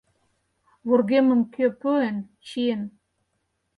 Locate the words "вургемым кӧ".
0.87-1.65